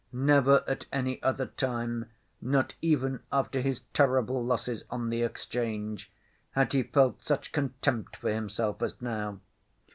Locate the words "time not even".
1.45-3.19